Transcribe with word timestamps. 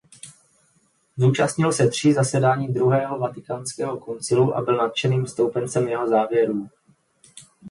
Zúčastnil 1.17 1.73
se 1.73 1.87
tří 1.87 2.13
zasedání 2.13 2.67
Druhého 2.67 3.19
vatikánského 3.19 3.97
koncilu 3.99 4.55
a 4.55 4.61
byl 4.61 4.77
nadšeným 4.77 5.27
stoupencem 5.27 5.87
jeho 5.87 6.07
závěrů. 6.07 6.69